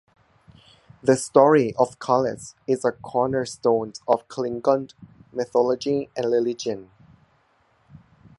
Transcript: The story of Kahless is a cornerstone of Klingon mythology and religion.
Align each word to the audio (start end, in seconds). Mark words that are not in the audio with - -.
The 1.03 1.15
story 1.15 1.75
of 1.77 1.99
Kahless 1.99 2.55
is 2.65 2.83
a 2.83 2.91
cornerstone 2.91 3.93
of 4.07 4.27
Klingon 4.27 4.91
mythology 5.31 6.09
and 6.17 6.25
religion. 6.25 6.89